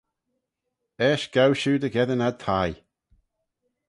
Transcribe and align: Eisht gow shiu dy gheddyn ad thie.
Eisht 1.07 1.31
gow 1.35 1.51
shiu 1.59 1.75
dy 1.81 1.89
gheddyn 1.93 2.25
ad 2.27 2.37
thie. 2.43 2.73